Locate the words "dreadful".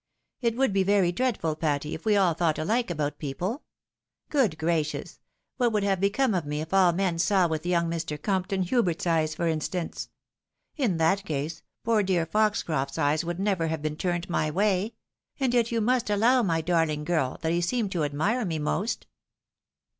1.11-1.55